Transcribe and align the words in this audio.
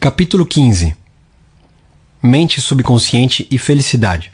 Capítulo 0.00 0.46
15 0.46 0.94
Mente 2.22 2.60
subconsciente 2.60 3.48
e 3.50 3.58
felicidade. 3.58 4.30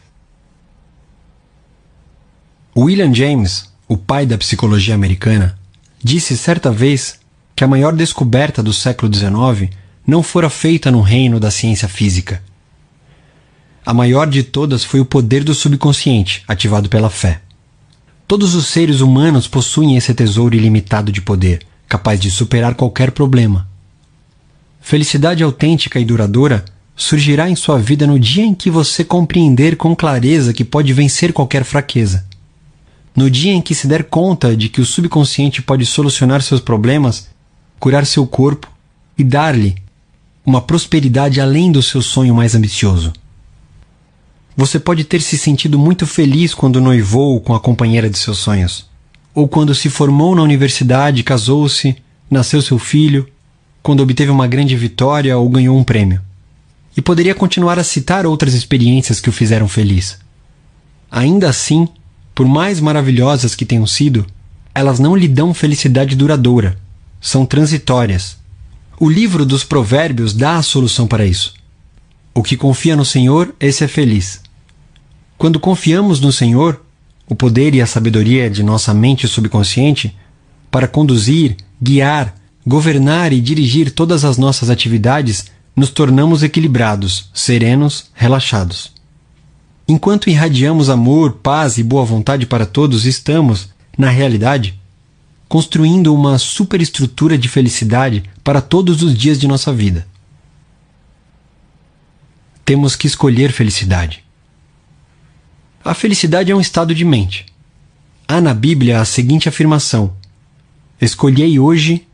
William 2.76 3.14
James, 3.14 3.72
o 3.88 3.96
pai 3.96 4.26
da 4.26 4.36
psicologia 4.36 4.94
americana, 4.94 5.58
disse 6.02 6.36
certa 6.36 6.70
vez 6.70 7.18
que 7.56 7.64
a 7.64 7.66
maior 7.66 7.94
descoberta 7.94 8.62
do 8.62 8.74
século 8.74 9.10
XIX 9.12 9.74
não 10.06 10.22
fora 10.22 10.50
feita 10.50 10.90
no 10.90 11.00
reino 11.00 11.40
da 11.40 11.50
ciência 11.50 11.88
física. 11.88 12.42
A 13.86 13.94
maior 13.94 14.28
de 14.28 14.42
todas 14.42 14.84
foi 14.84 15.00
o 15.00 15.06
poder 15.06 15.42
do 15.42 15.54
subconsciente, 15.54 16.44
ativado 16.46 16.90
pela 16.90 17.08
fé. 17.08 17.40
Todos 18.28 18.54
os 18.54 18.66
seres 18.66 19.00
humanos 19.00 19.48
possuem 19.48 19.96
esse 19.96 20.12
tesouro 20.12 20.54
ilimitado 20.54 21.10
de 21.10 21.22
poder, 21.22 21.66
capaz 21.88 22.20
de 22.20 22.30
superar 22.30 22.74
qualquer 22.74 23.12
problema. 23.12 23.72
Felicidade 24.84 25.42
autêntica 25.42 25.98
e 25.98 26.04
duradoura 26.04 26.62
surgirá 26.94 27.48
em 27.48 27.56
sua 27.56 27.78
vida 27.78 28.06
no 28.06 28.20
dia 28.20 28.44
em 28.44 28.54
que 28.54 28.70
você 28.70 29.02
compreender 29.02 29.76
com 29.76 29.96
clareza 29.96 30.52
que 30.52 30.62
pode 30.62 30.92
vencer 30.92 31.32
qualquer 31.32 31.64
fraqueza. 31.64 32.26
No 33.16 33.30
dia 33.30 33.54
em 33.54 33.62
que 33.62 33.74
se 33.74 33.86
der 33.86 34.04
conta 34.04 34.54
de 34.54 34.68
que 34.68 34.82
o 34.82 34.84
subconsciente 34.84 35.62
pode 35.62 35.86
solucionar 35.86 36.42
seus 36.42 36.60
problemas, 36.60 37.30
curar 37.80 38.04
seu 38.04 38.26
corpo 38.26 38.70
e 39.16 39.24
dar-lhe 39.24 39.74
uma 40.44 40.60
prosperidade 40.60 41.40
além 41.40 41.72
do 41.72 41.82
seu 41.82 42.02
sonho 42.02 42.34
mais 42.34 42.54
ambicioso. 42.54 43.10
Você 44.54 44.78
pode 44.78 45.02
ter 45.04 45.22
se 45.22 45.38
sentido 45.38 45.78
muito 45.78 46.06
feliz 46.06 46.52
quando 46.52 46.78
noivou 46.78 47.40
com 47.40 47.54
a 47.54 47.58
companheira 47.58 48.10
de 48.10 48.18
seus 48.18 48.36
sonhos, 48.36 48.86
ou 49.34 49.48
quando 49.48 49.74
se 49.74 49.88
formou 49.88 50.36
na 50.36 50.42
universidade, 50.42 51.22
casou-se, 51.22 51.96
nasceu 52.30 52.60
seu 52.60 52.78
filho, 52.78 53.26
quando 53.84 54.00
obteve 54.00 54.30
uma 54.30 54.46
grande 54.46 54.74
vitória 54.74 55.36
ou 55.36 55.46
ganhou 55.46 55.76
um 55.76 55.84
prêmio. 55.84 56.18
E 56.96 57.02
poderia 57.02 57.34
continuar 57.34 57.78
a 57.78 57.84
citar 57.84 58.24
outras 58.24 58.54
experiências 58.54 59.20
que 59.20 59.28
o 59.28 59.32
fizeram 59.32 59.68
feliz. 59.68 60.16
Ainda 61.10 61.50
assim, 61.50 61.86
por 62.34 62.48
mais 62.48 62.80
maravilhosas 62.80 63.54
que 63.54 63.66
tenham 63.66 63.86
sido, 63.86 64.24
elas 64.74 64.98
não 64.98 65.14
lhe 65.14 65.28
dão 65.28 65.52
felicidade 65.52 66.16
duradoura, 66.16 66.78
são 67.20 67.44
transitórias. 67.44 68.38
O 68.98 69.06
livro 69.06 69.44
dos 69.44 69.64
Provérbios 69.64 70.32
dá 70.32 70.56
a 70.56 70.62
solução 70.62 71.06
para 71.06 71.26
isso. 71.26 71.52
O 72.32 72.42
que 72.42 72.56
confia 72.56 72.96
no 72.96 73.04
Senhor, 73.04 73.54
esse 73.60 73.84
é 73.84 73.88
feliz. 73.88 74.40
Quando 75.36 75.60
confiamos 75.60 76.20
no 76.20 76.32
Senhor, 76.32 76.82
o 77.28 77.34
poder 77.34 77.74
e 77.74 77.82
a 77.82 77.86
sabedoria 77.86 78.48
de 78.48 78.62
nossa 78.62 78.94
mente 78.94 79.28
subconsciente, 79.28 80.16
para 80.70 80.88
conduzir, 80.88 81.58
guiar, 81.82 82.34
governar 82.66 83.32
e 83.32 83.40
dirigir 83.40 83.90
todas 83.90 84.24
as 84.24 84.38
nossas 84.38 84.70
atividades, 84.70 85.46
nos 85.76 85.90
tornamos 85.90 86.42
equilibrados, 86.42 87.28
serenos, 87.34 88.10
relaxados. 88.14 88.92
Enquanto 89.86 90.30
irradiamos 90.30 90.88
amor, 90.88 91.34
paz 91.42 91.76
e 91.76 91.82
boa 91.82 92.04
vontade 92.04 92.46
para 92.46 92.64
todos, 92.64 93.04
estamos, 93.04 93.68
na 93.98 94.08
realidade, 94.08 94.80
construindo 95.46 96.14
uma 96.14 96.38
superestrutura 96.38 97.36
de 97.36 97.48
felicidade 97.48 98.24
para 98.42 98.62
todos 98.62 99.02
os 99.02 99.16
dias 99.16 99.38
de 99.38 99.46
nossa 99.46 99.72
vida. 99.72 100.06
Temos 102.64 102.96
que 102.96 103.06
escolher 103.06 103.52
felicidade. 103.52 104.24
A 105.84 105.92
felicidade 105.92 106.50
é 106.50 106.56
um 106.56 106.62
estado 106.62 106.94
de 106.94 107.04
mente. 107.04 107.44
Há 108.26 108.40
na 108.40 108.54
Bíblia 108.54 109.02
a 109.02 109.04
seguinte 109.04 109.50
afirmação: 109.50 110.16
Escolhei 110.98 111.58
hoje 111.58 112.06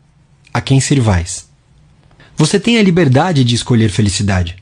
a 0.53 0.61
quem 0.61 0.81
servais. 0.81 1.49
Você 2.37 2.59
tem 2.59 2.79
a 2.79 2.83
liberdade 2.83 3.45
de 3.45 3.55
escolher 3.55 3.91
felicidade. 3.91 4.57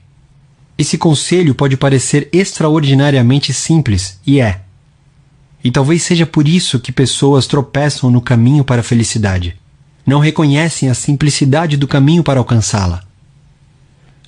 Esse 0.76 0.96
conselho 0.96 1.54
pode 1.54 1.76
parecer 1.76 2.28
extraordinariamente 2.32 3.52
simples, 3.52 4.18
e 4.26 4.40
é. 4.40 4.60
E 5.62 5.70
talvez 5.70 6.02
seja 6.02 6.26
por 6.26 6.46
isso 6.46 6.78
que 6.78 6.92
pessoas 6.92 7.46
tropeçam 7.46 8.10
no 8.10 8.20
caminho 8.20 8.64
para 8.64 8.80
a 8.80 8.84
felicidade. 8.84 9.56
Não 10.06 10.20
reconhecem 10.20 10.88
a 10.88 10.94
simplicidade 10.94 11.76
do 11.76 11.88
caminho 11.88 12.22
para 12.22 12.38
alcançá-la. 12.38 13.02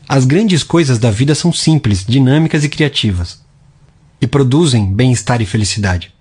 As 0.08 0.24
grandes 0.24 0.64
coisas 0.64 0.98
da 0.98 1.10
vida 1.10 1.34
são 1.34 1.52
simples, 1.52 2.04
dinâmicas 2.04 2.64
e 2.64 2.68
criativas 2.68 3.40
e 4.20 4.26
produzem 4.26 4.92
bem-estar 4.92 5.40
e 5.40 5.46
felicidade. 5.46 6.12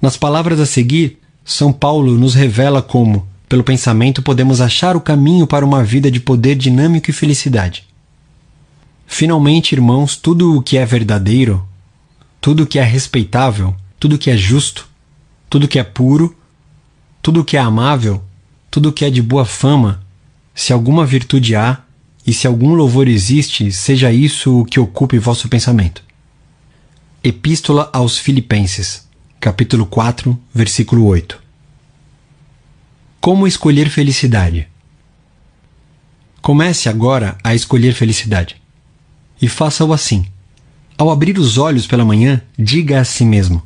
Nas 0.00 0.16
palavras 0.16 0.58
a 0.58 0.66
seguir, 0.66 1.18
São 1.44 1.72
Paulo 1.72 2.16
nos 2.16 2.34
revela 2.34 2.80
como, 2.80 3.28
pelo 3.52 3.62
pensamento, 3.62 4.22
podemos 4.22 4.62
achar 4.62 4.96
o 4.96 5.00
caminho 5.00 5.46
para 5.46 5.62
uma 5.62 5.84
vida 5.84 6.10
de 6.10 6.18
poder 6.18 6.54
dinâmico 6.54 7.10
e 7.10 7.12
felicidade. 7.12 7.86
Finalmente, 9.06 9.72
irmãos, 9.72 10.16
tudo 10.16 10.56
o 10.56 10.62
que 10.62 10.78
é 10.78 10.86
verdadeiro, 10.86 11.62
tudo 12.40 12.62
o 12.62 12.66
que 12.66 12.78
é 12.78 12.82
respeitável, 12.82 13.76
tudo 14.00 14.14
o 14.14 14.18
que 14.18 14.30
é 14.30 14.38
justo, 14.38 14.88
tudo 15.50 15.64
o 15.64 15.68
que 15.68 15.78
é 15.78 15.84
puro, 15.84 16.34
tudo 17.20 17.42
o 17.42 17.44
que 17.44 17.58
é 17.58 17.60
amável, 17.60 18.24
tudo 18.70 18.88
o 18.88 18.92
que 18.92 19.04
é 19.04 19.10
de 19.10 19.20
boa 19.20 19.44
fama, 19.44 20.02
se 20.54 20.72
alguma 20.72 21.04
virtude 21.04 21.54
há, 21.54 21.82
e 22.26 22.32
se 22.32 22.46
algum 22.46 22.72
louvor 22.72 23.06
existe, 23.06 23.70
seja 23.70 24.10
isso 24.10 24.60
o 24.60 24.64
que 24.64 24.80
ocupe 24.80 25.18
vosso 25.18 25.46
pensamento. 25.50 26.02
Epístola 27.22 27.90
aos 27.92 28.16
Filipenses, 28.16 29.06
capítulo 29.38 29.84
4, 29.84 30.38
versículo 30.54 31.04
8. 31.04 31.41
Como 33.22 33.46
escolher 33.46 33.88
felicidade? 33.88 34.68
Comece 36.42 36.88
agora 36.88 37.38
a 37.44 37.54
escolher 37.54 37.94
felicidade. 37.94 38.56
E 39.40 39.48
faça-o 39.48 39.92
assim. 39.92 40.26
Ao 40.98 41.08
abrir 41.08 41.38
os 41.38 41.56
olhos 41.56 41.86
pela 41.86 42.04
manhã, 42.04 42.42
diga 42.58 43.00
a 43.00 43.04
si 43.04 43.24
mesmo: 43.24 43.62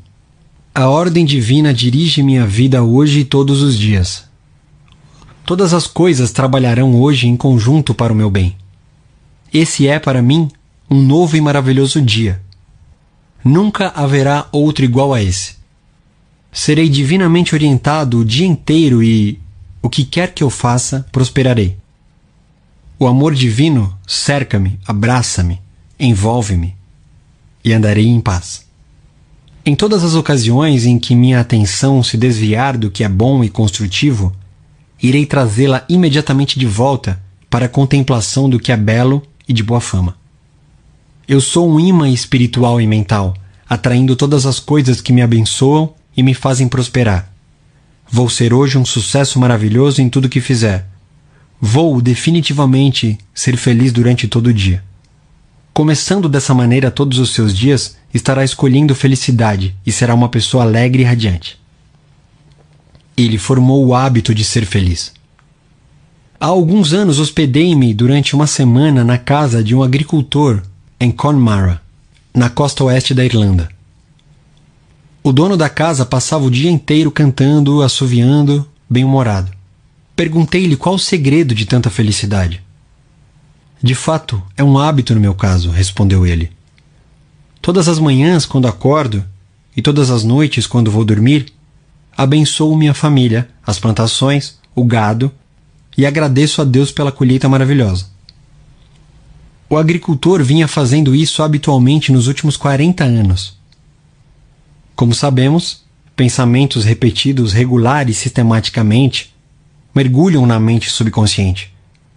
A 0.75 0.89
ordem 0.89 1.25
divina 1.25 1.73
dirige 1.73 2.23
minha 2.23 2.47
vida 2.47 2.85
hoje 2.85 3.21
e 3.21 3.25
todos 3.25 3.63
os 3.63 3.79
dias. 3.79 4.27
Todas 5.47 5.73
as 5.73 5.87
coisas 5.87 6.31
trabalharão 6.33 6.95
hoje 6.95 7.27
em 7.27 7.37
conjunto 7.37 7.95
para 7.95 8.13
o 8.13 8.17
meu 8.17 8.31
bem. 8.31 8.55
Esse 9.51 9.89
é 9.89 9.99
para 9.99 10.21
mim 10.21 10.51
um 10.91 11.03
novo 11.03 11.35
e 11.35 11.41
maravilhoso 11.41 12.03
dia 12.03 12.45
Nunca 13.43 13.93
haverá 13.95 14.49
outro 14.53 14.85
igual 14.85 15.15
a 15.15 15.23
esse. 15.23 15.55
Serei 16.53 16.89
divinamente 16.91 17.55
orientado 17.55 18.19
o 18.19 18.25
dia 18.25 18.47
inteiro 18.47 19.03
e, 19.03 19.39
o 19.83 19.89
que 19.89 20.05
quer 20.05 20.35
que 20.35 20.43
eu 20.43 20.51
faça, 20.51 21.07
prosperarei. 21.13 21.77
O 22.99 23.07
amor 23.07 23.35
divino 23.35 23.97
cerca-me, 24.07 24.81
abraça-me, 24.87 25.61
envolve-me 26.01 26.75
e 27.65 27.73
andarei 27.73 28.07
em 28.07 28.21
paz. 28.21 28.65
Em 29.65 29.75
todas 29.75 30.05
as 30.05 30.15
ocasiões 30.15 30.87
em 30.87 30.99
que 30.99 31.15
minha 31.15 31.41
atenção 31.41 32.03
se 32.03 32.17
desviar 32.17 32.77
do 32.77 32.91
que 32.91 33.05
é 33.05 33.09
bom 33.09 33.43
e 33.43 33.49
construtivo, 33.49 34.33
irei 35.03 35.27
trazê-la 35.27 35.85
imediatamente 35.89 36.59
de 36.59 36.67
volta 36.67 37.21
para 37.51 37.67
a 37.67 37.69
contemplação 37.69 38.49
do 38.49 38.59
que 38.59 38.73
é 38.73 38.77
belo 38.77 39.23
e 39.49 39.53
de 39.53 39.63
boa 39.63 39.81
fama. 39.81 40.17
Eu 41.29 41.41
sou 41.41 41.69
um 41.69 41.81
imã 41.81 42.09
espiritual 42.09 42.81
e 42.81 42.87
mental, 42.87 43.35
atraindo 43.69 44.15
todas 44.15 44.47
as 44.47 44.61
coisas 44.61 45.01
que 45.01 45.13
me 45.13 45.21
abençoam 45.21 45.93
e 46.17 46.23
me 46.23 46.33
fazem 46.33 46.69
prosperar. 46.69 47.33
Vou 48.11 48.29
ser 48.29 48.55
hoje 48.55 48.79
um 48.79 48.85
sucesso 48.85 49.39
maravilhoso 49.39 50.01
em 50.01 50.09
tudo 50.09 50.29
que 50.29 50.41
fizer. 50.41 50.87
Vou 51.61 52.01
definitivamente 52.01 53.19
ser 53.35 53.57
feliz 53.57 53.93
durante 53.93 54.29
todo 54.29 54.49
o 54.49 54.55
dia. 54.55 54.83
Começando 55.73 56.29
dessa 56.29 56.55
maneira 56.55 56.91
todos 56.91 57.19
os 57.19 57.35
seus 57.35 57.55
dias, 57.55 57.97
estará 58.15 58.45
escolhendo 58.45 58.95
felicidade 58.95 59.75
e 59.85 59.93
será 59.93 60.15
uma 60.15 60.29
pessoa 60.29 60.63
alegre 60.63 61.03
e 61.03 61.05
radiante. 61.05 61.59
Ele 63.17 63.39
formou 63.39 63.85
o 63.85 63.95
hábito 63.95 64.35
de 64.35 64.45
ser 64.45 64.65
feliz. 64.65 65.13
Há 66.39 66.47
alguns 66.47 66.93
anos 66.93 67.19
hospedei-me 67.19 67.93
durante 67.93 68.35
uma 68.35 68.47
semana 68.47 69.03
na 69.03 69.19
casa 69.19 69.65
de 69.65 69.75
um 69.75 69.83
agricultor 69.83 70.63
em 71.01 71.11
Connemara, 71.11 71.81
na 72.33 72.49
costa 72.49 72.85
oeste 72.85 73.13
da 73.15 73.25
Irlanda. 73.25 73.76
O 75.27 75.33
dono 75.33 75.57
da 75.57 75.69
casa 75.69 76.07
passava 76.07 76.45
o 76.45 76.51
dia 76.53 76.71
inteiro 76.71 77.11
cantando, 77.11 77.83
assoviando, 77.83 78.65
bem-humorado. 78.89 79.51
Perguntei-lhe 80.15 80.77
qual 80.77 80.95
o 80.95 81.01
segredo 81.01 81.53
de 81.53 81.67
tanta 81.67 81.91
felicidade. 81.91 82.63
De 83.83 83.93
fato, 83.93 84.41
é 84.57 84.63
um 84.63 84.79
hábito 84.79 85.17
no 85.17 85.21
meu 85.21 85.35
caso, 85.35 85.69
respondeu 85.69 86.25
ele. 86.25 86.53
Todas 87.61 87.89
as 87.89 87.99
manhãs, 87.99 88.47
quando 88.47 88.69
acordo, 88.69 89.25
e 89.77 89.83
todas 89.83 90.11
as 90.11 90.23
noites, 90.23 90.65
quando 90.65 90.93
vou 90.93 91.05
dormir, 91.05 91.53
abençoo 92.17 92.77
minha 92.77 92.95
família, 92.95 93.49
as 93.67 93.81
plantações, 93.81 94.61
o 94.77 94.85
gado 94.85 95.33
e 95.99 96.07
agradeço 96.07 96.63
a 96.63 96.65
Deus 96.65 96.93
pela 96.93 97.11
colheita 97.11 97.49
maravilhosa. 97.49 98.07
O 99.69 99.77
agricultor 99.77 100.45
vinha 100.45 100.69
fazendo 100.69 101.17
isso 101.17 101.43
habitualmente 101.43 102.13
nos 102.13 102.29
últimos 102.29 102.57
40 102.57 103.03
anos. 103.03 103.57
Como 104.97 105.15
sabemos, 105.15 105.85
pensamentos 106.17 106.87
repetidos 106.87 107.53
regular 107.53 108.09
e 108.09 108.15
sistematicamente 108.15 109.35
mergulham 109.95 110.47
na 110.47 110.59
mente 110.59 110.91
subconsciente 110.91 111.71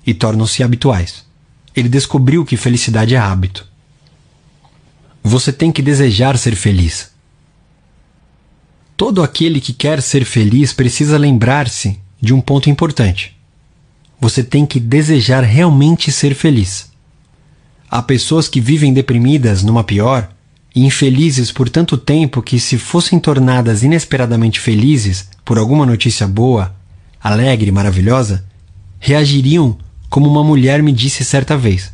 e 0.07 0.13
tornam-se 0.13 0.63
habituais. 0.63 1.25
Ele 1.75 1.89
descobriu 1.89 2.45
que 2.45 2.55
felicidade 2.55 3.15
é 3.15 3.17
hábito. 3.17 3.67
Você 5.21 5.51
tem 5.51 5.73
que 5.73 5.81
desejar 5.81 6.37
ser 6.37 6.55
feliz. 6.55 7.11
Todo 8.95 9.21
aquele 9.21 9.59
que 9.59 9.73
quer 9.73 10.01
ser 10.01 10.23
feliz 10.23 10.71
precisa 10.71 11.17
lembrar-se 11.17 11.99
de 12.21 12.33
um 12.33 12.39
ponto 12.39 12.69
importante. 12.69 13.37
Você 14.21 14.41
tem 14.41 14.65
que 14.65 14.79
desejar 14.79 15.43
realmente 15.43 16.13
ser 16.13 16.33
feliz. 16.33 16.91
Há 17.89 18.01
pessoas 18.01 18.47
que 18.47 18.61
vivem 18.61 18.93
deprimidas 18.93 19.63
numa 19.63 19.83
pior 19.83 20.29
e 20.75 20.85
infelizes 20.85 21.51
por 21.51 21.69
tanto 21.69 21.97
tempo 21.97 22.41
que, 22.41 22.59
se 22.59 22.77
fossem 22.77 23.19
tornadas 23.19 23.83
inesperadamente 23.83 24.59
felizes 24.59 25.27
por 25.43 25.57
alguma 25.57 25.85
notícia 25.85 26.27
boa, 26.27 26.75
alegre, 27.21 27.71
maravilhosa, 27.71 28.45
reagiriam 28.99 29.77
como 30.09 30.29
uma 30.29 30.43
mulher 30.43 30.81
me 30.81 30.91
disse 30.91 31.23
certa 31.23 31.57
vez. 31.57 31.91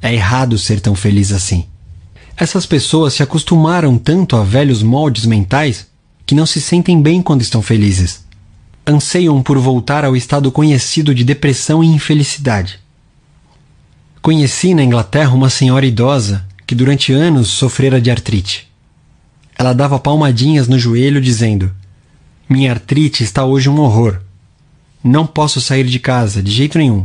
É 0.00 0.12
errado 0.12 0.58
ser 0.58 0.80
tão 0.80 0.94
feliz 0.94 1.32
assim. 1.32 1.66
Essas 2.36 2.66
pessoas 2.66 3.14
se 3.14 3.22
acostumaram 3.22 3.96
tanto 3.98 4.36
a 4.36 4.42
velhos 4.42 4.82
moldes 4.82 5.26
mentais 5.26 5.86
que 6.26 6.34
não 6.34 6.46
se 6.46 6.60
sentem 6.60 7.00
bem 7.00 7.22
quando 7.22 7.42
estão 7.42 7.62
felizes. 7.62 8.24
Anseiam 8.86 9.40
por 9.42 9.58
voltar 9.58 10.04
ao 10.04 10.16
estado 10.16 10.50
conhecido 10.50 11.14
de 11.14 11.22
depressão 11.22 11.84
e 11.84 11.86
infelicidade. 11.86 12.80
Conheci 14.20 14.74
na 14.74 14.82
Inglaterra 14.82 15.34
uma 15.34 15.50
senhora 15.50 15.86
idosa 15.86 16.44
que 16.72 16.76
durante 16.76 17.12
anos 17.12 17.48
sofrera 17.48 18.00
de 18.00 18.10
artrite. 18.10 18.66
Ela 19.58 19.74
dava 19.74 19.98
palmadinhas 19.98 20.68
no 20.68 20.78
joelho 20.78 21.20
dizendo: 21.20 21.70
Minha 22.48 22.70
artrite 22.70 23.22
está 23.22 23.44
hoje 23.44 23.68
um 23.68 23.78
horror. 23.78 24.22
Não 25.04 25.26
posso 25.26 25.60
sair 25.60 25.84
de 25.84 25.98
casa 25.98 26.42
de 26.42 26.50
jeito 26.50 26.78
nenhum. 26.78 27.04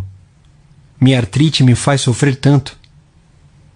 Minha 1.02 1.18
artrite 1.18 1.66
me 1.66 1.76
faz 1.76 2.00
sofrer 2.00 2.38
tanto. 2.38 2.78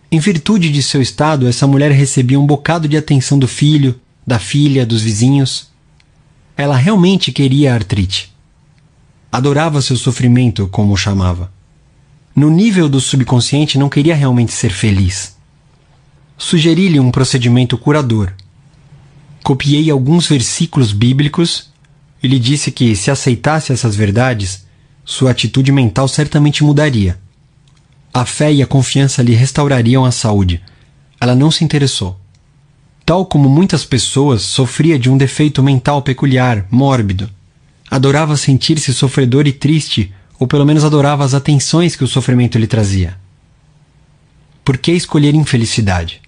Em 0.10 0.18
virtude 0.18 0.72
de 0.72 0.82
seu 0.82 1.02
estado, 1.02 1.46
essa 1.46 1.68
mulher 1.68 1.92
recebia 1.92 2.40
um 2.40 2.48
bocado 2.48 2.88
de 2.88 2.96
atenção 2.96 3.38
do 3.38 3.48
filho, 3.48 4.00
da 4.26 4.40
filha, 4.40 4.86
dos 4.86 5.02
vizinhos. 5.02 5.72
Ela 6.56 6.78
realmente 6.78 7.34
queria 7.34 7.74
a 7.74 7.76
artrite. 7.76 8.34
Adorava 9.30 9.82
seu 9.82 9.98
sofrimento, 9.98 10.70
como 10.70 10.94
o 10.94 10.98
chamava. 10.98 11.52
No 12.34 12.50
nível 12.50 12.88
do 12.88 13.02
subconsciente, 13.02 13.78
não 13.78 13.90
queria 13.90 14.16
realmente 14.16 14.54
ser 14.54 14.72
feliz. 14.72 15.41
Sugeri-lhe 16.44 17.00
um 17.00 17.12
procedimento 17.12 17.78
curador. 17.78 18.34
Copiei 19.44 19.92
alguns 19.92 20.28
versículos 20.28 20.92
bíblicos 20.92 21.70
e 22.22 22.28
lhe 22.28 22.40
disse 22.40 22.72
que, 22.72 22.96
se 22.96 23.12
aceitasse 23.12 23.72
essas 23.72 23.96
verdades, 23.96 24.66
sua 25.06 25.32
atitude 25.32 25.72
mental 25.72 26.08
certamente 26.08 26.64
mudaria. 26.64 27.20
A 28.12 28.26
fé 28.26 28.52
e 28.52 28.64
a 28.64 28.66
confiança 28.66 29.22
lhe 29.22 29.36
restaurariam 29.36 30.04
a 30.04 30.12
saúde. 30.12 30.60
Ela 31.22 31.36
não 31.36 31.52
se 31.52 31.64
interessou. 31.64 32.20
Tal 33.06 33.24
como 33.24 33.48
muitas 33.48 33.86
pessoas, 33.86 34.42
sofria 34.42 34.98
de 34.98 35.12
um 35.12 35.18
defeito 35.18 35.62
mental 35.62 36.02
peculiar, 36.02 36.66
mórbido. 36.72 37.30
Adorava 37.90 38.36
sentir-se 38.36 38.96
sofredor 38.96 39.46
e 39.46 39.54
triste, 39.54 40.12
ou 40.40 40.48
pelo 40.48 40.66
menos 40.66 40.84
adorava 40.84 41.24
as 41.24 41.36
atenções 41.36 41.96
que 41.96 42.04
o 42.04 42.08
sofrimento 42.08 42.58
lhe 42.58 42.68
trazia. 42.68 43.16
Por 44.66 44.80
que 44.80 44.92
escolher 44.92 45.36
infelicidade? 45.36 46.20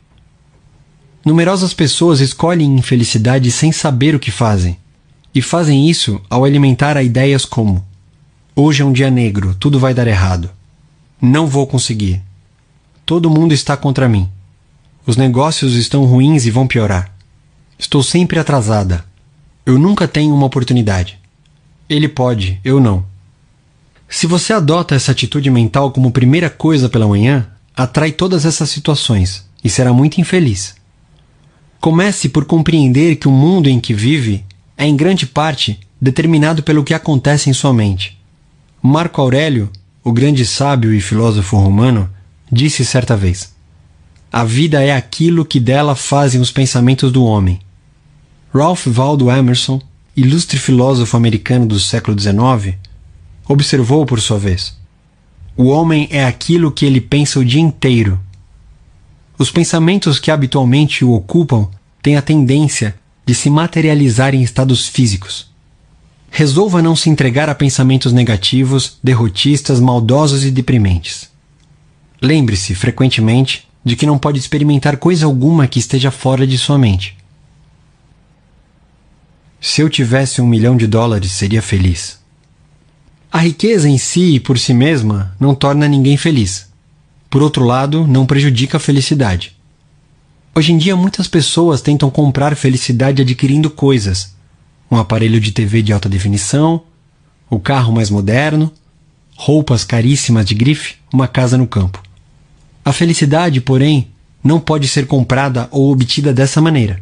Numerosas 1.26 1.74
pessoas 1.74 2.20
escolhem 2.20 2.76
infelicidade 2.78 3.50
sem 3.50 3.72
saber 3.72 4.14
o 4.14 4.20
que 4.20 4.30
fazem, 4.30 4.78
e 5.34 5.42
fazem 5.42 5.90
isso 5.90 6.22
ao 6.30 6.44
alimentar 6.44 6.98
a 6.98 7.04
ideias 7.04 7.46
como: 7.46 7.86
hoje 8.56 8.82
é 8.82 8.86
um 8.86 8.92
dia 8.92 9.10
negro, 9.10 9.56
tudo 9.56 9.80
vai 9.80 9.94
dar 9.94 10.08
errado. 10.08 10.50
Não 11.22 11.48
vou 11.48 11.66
conseguir. 11.66 12.22
Todo 13.06 13.30
mundo 13.30 13.54
está 13.54 13.78
contra 13.78 14.10
mim. 14.10 14.30
Os 15.06 15.16
negócios 15.16 15.76
estão 15.76 16.04
ruins 16.06 16.46
e 16.46 16.52
vão 16.52 16.68
piorar. 16.68 17.14
Estou 17.80 18.04
sempre 18.04 18.38
atrasada. 18.38 19.06
Eu 19.66 19.80
nunca 19.80 20.08
tenho 20.08 20.36
uma 20.36 20.46
oportunidade. 20.46 21.18
Ele 21.90 22.10
pode, 22.10 22.60
eu 22.64 22.82
não. 22.82 23.06
Se 24.10 24.28
você 24.28 24.54
adota 24.54 24.96
essa 24.96 25.12
atitude 25.12 25.50
mental 25.50 25.92
como 25.92 26.12
primeira 26.12 26.50
coisa 26.50 26.90
pela 26.90 27.08
manhã, 27.08 27.48
atrai 27.76 28.12
todas 28.12 28.46
essas 28.46 28.70
situações 28.70 29.48
e 29.64 29.70
será 29.70 29.94
muito 29.94 30.20
infeliz. 30.20 30.76
Comece 31.84 32.30
por 32.30 32.46
compreender 32.46 33.18
que 33.18 33.28
o 33.28 33.32
mundo 33.32 33.68
em 33.68 33.80
que 33.80 33.94
vive 33.94 34.46
é 34.78 34.86
em 34.86 34.96
grande 34.96 35.28
parte 35.28 35.80
determinado 36.00 36.64
pelo 36.64 36.84
que 36.84 36.94
acontece 36.94 37.50
em 37.50 37.54
sua 37.54 37.74
mente. 37.74 38.18
Marco 38.82 39.22
Aurélio 39.22 39.70
o 40.04 40.12
grande 40.12 40.46
sábio 40.46 40.94
e 40.94 41.00
filósofo 41.00 41.56
romano, 41.56 42.10
disse 42.52 42.84
certa 42.84 43.16
vez: 43.16 43.56
A 44.32 44.44
vida 44.44 44.84
é 44.84 44.94
aquilo 44.94 45.46
que 45.46 45.60
dela 45.60 45.96
fazem 45.96 46.42
os 46.42 46.52
pensamentos 46.52 47.12
do 47.12 47.24
homem. 47.24 47.60
Ralph 48.54 48.86
Waldo 48.88 49.32
Emerson, 49.32 49.82
ilustre 50.16 50.60
filósofo 50.60 51.16
americano 51.16 51.66
do 51.66 51.80
século 51.80 52.20
XIX, 52.20 52.76
observou 53.48 54.06
por 54.06 54.20
sua 54.20 54.38
vez: 54.38 54.78
O 55.56 55.70
homem 55.70 56.08
é 56.12 56.26
aquilo 56.26 56.72
que 56.72 56.86
ele 56.86 57.00
pensa 57.00 57.40
o 57.40 57.46
dia 57.46 57.62
inteiro. 57.62 58.20
Os 59.38 59.52
pensamentos 59.52 60.20
que 60.20 60.30
habitualmente 60.30 61.04
o 61.04 61.12
ocupam 61.12 61.70
têm 62.02 62.18
a 62.18 62.22
tendência 62.22 62.96
de 63.26 63.34
se 63.34 63.50
materializar 63.50 64.36
em 64.36 64.42
estados 64.42 64.88
físicos. 64.88 65.52
Resolva 66.30 66.82
não 66.82 66.96
se 66.96 67.10
entregar 67.10 67.50
a 67.50 67.56
pensamentos 67.56 68.12
negativos, 68.12 68.98
derrotistas, 69.04 69.80
maldosos 69.80 70.44
e 70.44 70.52
deprimentes. 70.52 71.30
Lembre-se, 72.22 72.74
frequentemente, 72.74 73.68
de 73.84 73.96
que 73.96 74.06
não 74.06 74.18
pode 74.18 74.40
experimentar 74.40 74.98
coisa 74.98 75.26
alguma 75.26 75.68
que 75.68 75.80
esteja 75.80 76.10
fora 76.10 76.48
de 76.48 76.58
sua 76.58 76.78
mente. 76.78 77.18
Se 79.60 79.82
eu 79.82 79.90
tivesse 79.90 80.42
um 80.42 80.48
milhão 80.48 80.76
de 80.76 80.88
dólares, 80.88 81.32
seria 81.32 81.62
feliz. 81.62 82.20
A 83.32 83.40
riqueza 83.40 83.90
em 83.90 83.98
si 83.98 84.36
e 84.36 84.40
por 84.40 84.60
si 84.60 84.74
mesma 84.74 85.36
não 85.40 85.56
torna 85.56 85.88
ninguém 85.88 86.18
feliz. 86.18 86.68
Por 87.34 87.42
outro 87.42 87.66
lado, 87.66 88.06
não 88.06 88.28
prejudica 88.28 88.78
a 88.78 88.80
felicidade. 88.80 89.58
Hoje 90.54 90.72
em 90.72 90.78
dia, 90.78 90.96
muitas 90.96 91.28
pessoas 91.28 91.82
tentam 91.82 92.08
comprar 92.12 92.56
felicidade 92.56 93.24
adquirindo 93.24 93.72
coisas, 93.72 94.36
um 94.92 94.98
aparelho 94.98 95.40
de 95.40 95.52
TV 95.52 95.82
de 95.82 95.92
alta 95.92 96.08
definição, 96.08 96.84
o 97.50 97.60
carro 97.60 97.92
mais 97.92 98.12
moderno, 98.12 98.72
roupas 99.36 99.84
caríssimas 99.84 100.46
de 100.46 100.54
grife, 100.54 100.98
uma 101.12 101.28
casa 101.28 101.58
no 101.58 101.66
campo. 101.66 102.04
A 102.86 102.94
felicidade, 102.94 103.60
porém, 103.60 104.10
não 104.44 104.60
pode 104.60 104.88
ser 104.88 105.08
comprada 105.08 105.68
ou 105.72 105.92
obtida 105.92 106.32
dessa 106.32 106.62
maneira. 106.62 107.02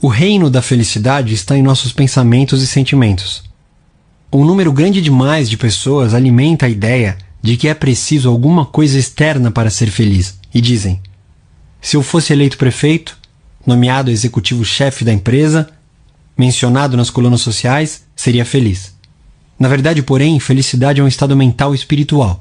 O 0.00 0.08
reino 0.08 0.48
da 0.48 0.62
felicidade 0.62 1.34
está 1.34 1.54
em 1.58 1.62
nossos 1.62 1.92
pensamentos 1.92 2.62
e 2.62 2.66
sentimentos. 2.66 3.42
Um 4.32 4.46
número 4.46 4.72
grande 4.72 5.02
demais 5.02 5.50
de 5.50 5.58
pessoas 5.58 6.14
alimenta 6.14 6.64
a 6.64 6.70
ideia 6.70 7.18
de 7.44 7.58
que 7.58 7.68
é 7.68 7.74
preciso 7.74 8.30
alguma 8.30 8.64
coisa 8.64 8.98
externa 8.98 9.50
para 9.50 9.68
ser 9.68 9.90
feliz 9.90 10.38
e 10.54 10.62
dizem: 10.62 10.98
se 11.78 11.94
eu 11.94 12.02
fosse 12.02 12.32
eleito 12.32 12.56
prefeito, 12.56 13.18
nomeado 13.66 14.10
executivo-chefe 14.10 15.04
da 15.04 15.12
empresa, 15.12 15.68
mencionado 16.38 16.96
nas 16.96 17.10
colunas 17.10 17.42
sociais, 17.42 18.02
seria 18.16 18.46
feliz. 18.46 18.94
Na 19.58 19.68
verdade, 19.68 20.02
porém, 20.02 20.40
felicidade 20.40 21.02
é 21.02 21.04
um 21.04 21.08
estado 21.08 21.36
mental 21.36 21.74
e 21.74 21.76
espiritual. 21.76 22.40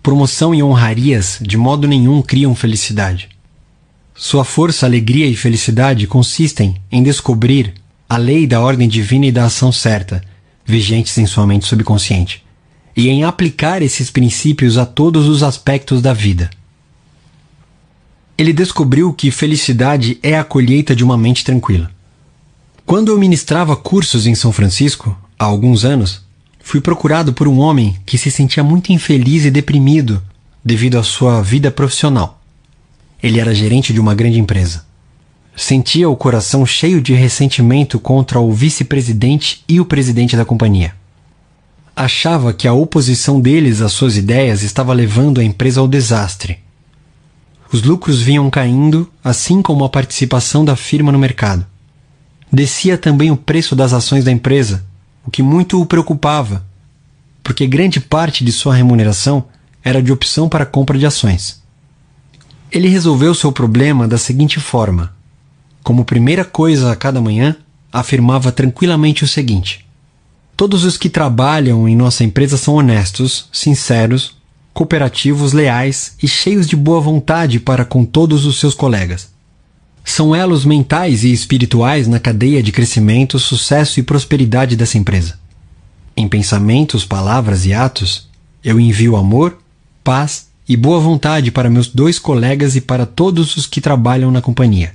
Promoção 0.00 0.54
e 0.54 0.62
honrarias 0.62 1.40
de 1.42 1.56
modo 1.56 1.88
nenhum 1.88 2.22
criam 2.22 2.54
felicidade. 2.54 3.28
Sua 4.14 4.44
força, 4.44 4.86
alegria 4.86 5.26
e 5.26 5.34
felicidade 5.34 6.06
consistem 6.06 6.76
em 6.90 7.02
descobrir 7.02 7.74
a 8.08 8.16
lei 8.16 8.46
da 8.46 8.60
ordem 8.60 8.88
divina 8.88 9.26
e 9.26 9.32
da 9.32 9.46
ação 9.46 9.72
certa, 9.72 10.22
vigentes 10.64 11.18
em 11.18 11.26
sua 11.26 11.44
mente 11.44 11.66
subconsciente, 11.66 12.44
e 12.98 13.08
em 13.08 13.22
aplicar 13.22 13.80
esses 13.80 14.10
princípios 14.10 14.76
a 14.76 14.84
todos 14.84 15.28
os 15.28 15.44
aspectos 15.44 16.02
da 16.02 16.12
vida. 16.12 16.50
Ele 18.36 18.52
descobriu 18.52 19.12
que 19.12 19.30
felicidade 19.30 20.18
é 20.20 20.36
a 20.36 20.42
colheita 20.42 20.96
de 20.96 21.04
uma 21.04 21.16
mente 21.16 21.44
tranquila. 21.44 21.88
Quando 22.84 23.12
eu 23.12 23.18
ministrava 23.18 23.76
cursos 23.76 24.26
em 24.26 24.34
São 24.34 24.50
Francisco, 24.50 25.16
há 25.38 25.44
alguns 25.44 25.84
anos, 25.84 26.22
fui 26.58 26.80
procurado 26.80 27.32
por 27.32 27.46
um 27.46 27.60
homem 27.60 27.96
que 28.04 28.18
se 28.18 28.32
sentia 28.32 28.64
muito 28.64 28.92
infeliz 28.92 29.44
e 29.44 29.50
deprimido 29.50 30.20
devido 30.64 30.98
à 30.98 31.04
sua 31.04 31.40
vida 31.40 31.70
profissional. 31.70 32.42
Ele 33.22 33.38
era 33.38 33.54
gerente 33.54 33.92
de 33.92 34.00
uma 34.00 34.14
grande 34.14 34.40
empresa. 34.40 34.84
Sentia 35.54 36.08
o 36.08 36.16
coração 36.16 36.66
cheio 36.66 37.00
de 37.00 37.14
ressentimento 37.14 38.00
contra 38.00 38.40
o 38.40 38.52
vice-presidente 38.52 39.62
e 39.68 39.80
o 39.80 39.84
presidente 39.84 40.36
da 40.36 40.44
companhia. 40.44 40.97
Achava 42.00 42.52
que 42.52 42.68
a 42.68 42.72
oposição 42.72 43.40
deles 43.40 43.80
às 43.80 43.92
suas 43.92 44.16
ideias 44.16 44.62
estava 44.62 44.92
levando 44.92 45.40
a 45.40 45.44
empresa 45.44 45.80
ao 45.80 45.88
desastre. 45.88 46.58
Os 47.72 47.82
lucros 47.82 48.22
vinham 48.22 48.48
caindo, 48.48 49.10
assim 49.22 49.60
como 49.60 49.84
a 49.84 49.88
participação 49.88 50.64
da 50.64 50.76
firma 50.76 51.10
no 51.10 51.18
mercado 51.18 51.66
descia 52.52 52.96
também 52.96 53.30
o 53.30 53.36
preço 53.36 53.76
das 53.76 53.92
ações 53.92 54.24
da 54.24 54.32
empresa, 54.32 54.84
o 55.24 55.30
que 55.30 55.42
muito 55.42 55.80
o 55.80 55.86
preocupava, 55.86 56.64
porque 57.42 57.66
grande 57.66 58.00
parte 58.00 58.44
de 58.44 58.52
sua 58.52 58.74
remuneração 58.74 59.44
era 59.84 60.02
de 60.02 60.12
opção 60.12 60.48
para 60.48 60.66
compra 60.66 60.98
de 60.98 61.06
ações. 61.06 61.62
Ele 62.70 62.88
resolveu 62.88 63.34
seu 63.34 63.52
problema 63.52 64.08
da 64.08 64.18
seguinte 64.18 64.60
forma: 64.60 65.14
como 65.82 66.04
primeira 66.04 66.44
coisa 66.44 66.92
a 66.92 66.96
cada 66.96 67.20
manhã, 67.20 67.56
afirmava 67.92 68.52
tranquilamente 68.52 69.24
o 69.24 69.28
seguinte: 69.28 69.86
Todos 70.58 70.82
os 70.82 70.96
que 70.96 71.08
trabalham 71.08 71.88
em 71.88 71.94
nossa 71.94 72.24
empresa 72.24 72.56
são 72.56 72.74
honestos, 72.74 73.48
sinceros, 73.52 74.34
cooperativos, 74.74 75.52
leais 75.52 76.16
e 76.20 76.26
cheios 76.26 76.66
de 76.66 76.74
boa 76.74 77.00
vontade 77.00 77.60
para 77.60 77.84
com 77.84 78.04
todos 78.04 78.44
os 78.44 78.58
seus 78.58 78.74
colegas. 78.74 79.30
São 80.04 80.34
elos 80.34 80.64
mentais 80.64 81.22
e 81.22 81.32
espirituais 81.32 82.08
na 82.08 82.18
cadeia 82.18 82.60
de 82.60 82.72
crescimento, 82.72 83.38
sucesso 83.38 84.00
e 84.00 84.02
prosperidade 84.02 84.74
dessa 84.74 84.98
empresa. 84.98 85.38
Em 86.16 86.26
pensamentos, 86.26 87.04
palavras 87.04 87.64
e 87.64 87.72
atos, 87.72 88.28
eu 88.64 88.80
envio 88.80 89.14
amor, 89.14 89.58
paz 90.02 90.48
e 90.68 90.76
boa 90.76 90.98
vontade 90.98 91.52
para 91.52 91.70
meus 91.70 91.86
dois 91.86 92.18
colegas 92.18 92.74
e 92.74 92.80
para 92.80 93.06
todos 93.06 93.56
os 93.56 93.64
que 93.64 93.80
trabalham 93.80 94.32
na 94.32 94.42
companhia. 94.42 94.92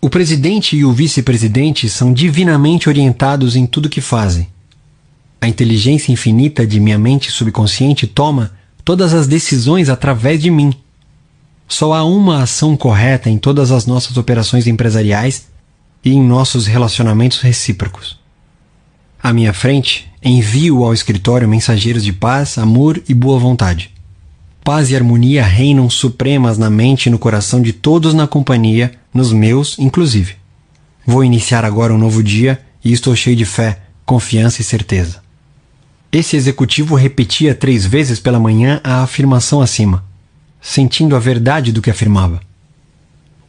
O 0.00 0.08
presidente 0.08 0.74
e 0.78 0.82
o 0.82 0.94
vice-presidente 0.94 1.90
são 1.90 2.10
divinamente 2.10 2.88
orientados 2.88 3.54
em 3.54 3.66
tudo 3.66 3.90
que 3.90 4.00
fazem. 4.00 4.48
A 5.40 5.48
inteligência 5.48 6.12
infinita 6.12 6.66
de 6.66 6.80
minha 6.80 6.98
mente 6.98 7.30
subconsciente 7.30 8.06
toma 8.06 8.52
todas 8.84 9.14
as 9.14 9.26
decisões 9.26 9.88
através 9.88 10.40
de 10.40 10.50
mim. 10.50 10.74
Só 11.68 11.92
há 11.92 12.04
uma 12.04 12.42
ação 12.42 12.76
correta 12.76 13.28
em 13.28 13.38
todas 13.38 13.70
as 13.70 13.86
nossas 13.86 14.16
operações 14.16 14.66
empresariais 14.66 15.46
e 16.04 16.12
em 16.12 16.22
nossos 16.22 16.66
relacionamentos 16.66 17.40
recíprocos. 17.40 18.18
À 19.22 19.32
minha 19.32 19.52
frente, 19.52 20.10
envio 20.22 20.84
ao 20.84 20.94
escritório 20.94 21.48
mensageiros 21.48 22.02
de 22.02 22.12
paz, 22.12 22.56
amor 22.56 23.02
e 23.08 23.14
boa 23.14 23.38
vontade. 23.38 23.90
Paz 24.64 24.90
e 24.90 24.96
harmonia 24.96 25.44
reinam 25.44 25.88
supremas 25.88 26.58
na 26.58 26.70
mente 26.70 27.06
e 27.06 27.10
no 27.10 27.18
coração 27.18 27.60
de 27.60 27.72
todos 27.72 28.14
na 28.14 28.26
companhia 28.26 28.92
nos 29.12 29.32
meus, 29.32 29.78
inclusive. 29.78 30.36
Vou 31.06 31.24
iniciar 31.24 31.64
agora 31.64 31.92
um 31.92 31.98
novo 31.98 32.22
dia 32.22 32.60
e 32.84 32.92
estou 32.92 33.14
cheio 33.16 33.36
de 33.36 33.44
fé, 33.44 33.80
confiança 34.04 34.60
e 34.60 34.64
certeza. 34.64 35.27
Esse 36.10 36.36
executivo 36.36 36.94
repetia 36.94 37.54
três 37.54 37.84
vezes 37.84 38.18
pela 38.18 38.40
manhã 38.40 38.80
a 38.82 39.02
afirmação 39.02 39.60
acima, 39.60 40.02
sentindo 40.60 41.14
a 41.14 41.18
verdade 41.18 41.70
do 41.70 41.82
que 41.82 41.90
afirmava. 41.90 42.40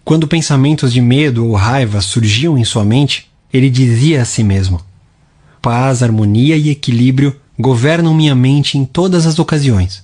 Quando 0.04 0.28
pensamentos 0.28 0.92
de 0.92 1.00
medo 1.00 1.46
ou 1.46 1.54
raiva 1.54 2.02
surgiam 2.02 2.58
em 2.58 2.66
sua 2.66 2.84
mente, 2.84 3.30
ele 3.54 3.70
dizia 3.70 4.22
a 4.22 4.26
si 4.26 4.44
mesmo: 4.44 4.82
Paz, 5.62 6.04
harmonia 6.04 6.58
e 6.58 6.70
equilíbrio 6.70 7.34
governam 7.58 8.14
minha 8.14 8.36
mente 8.36 8.78
em 8.78 8.84
todas 8.84 9.26
as 9.26 9.40
ocasiões. 9.40 10.04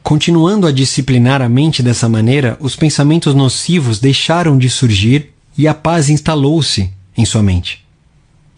Continuando 0.00 0.66
a 0.66 0.72
disciplinar 0.72 1.42
a 1.42 1.48
mente 1.48 1.82
dessa 1.82 2.08
maneira, 2.08 2.56
os 2.60 2.76
pensamentos 2.76 3.34
nocivos 3.34 3.98
deixaram 3.98 4.56
de 4.56 4.70
surgir 4.70 5.32
e 5.58 5.66
a 5.66 5.74
paz 5.74 6.08
instalou-se 6.08 6.92
em 7.16 7.24
sua 7.24 7.42
mente. 7.42 7.84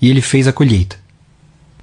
E 0.02 0.10
ele 0.10 0.20
fez 0.20 0.46
a 0.46 0.52
colheita. 0.52 1.03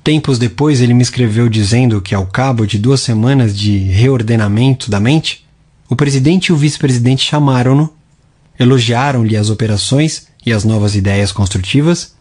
Tempos 0.03 0.39
depois, 0.39 0.81
ele 0.81 0.95
me 0.95 1.03
escreveu 1.03 1.47
dizendo 1.47 2.01
que, 2.01 2.15
ao 2.15 2.25
cabo 2.25 2.65
de 2.65 2.79
duas 2.79 3.01
semanas 3.01 3.55
de 3.55 3.77
reordenamento 3.77 4.89
da 4.89 4.99
mente, 4.99 5.45
o 5.87 5.95
presidente 5.95 6.47
e 6.47 6.53
o 6.53 6.57
vice-presidente 6.57 7.23
chamaram-no, 7.23 7.93
elogiaram-lhe 8.59 9.37
as 9.37 9.49
operações 9.49 10.27
e 10.43 10.51
as 10.51 10.63
novas 10.63 10.95
ideias 10.95 11.31
construtivas 11.31 12.15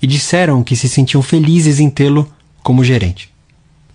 e 0.00 0.06
disseram 0.06 0.62
que 0.62 0.76
se 0.76 0.88
sentiam 0.88 1.20
felizes 1.20 1.80
em 1.80 1.90
tê-lo 1.90 2.30
como 2.62 2.84
gerente. 2.84 3.30